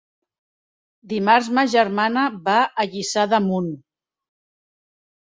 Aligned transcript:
Dimarts 1.09 1.49
ma 1.57 1.65
germana 1.73 2.23
va 2.47 2.55
a 2.83 2.85
Lliçà 2.93 3.25
d'Amunt. 3.35 3.69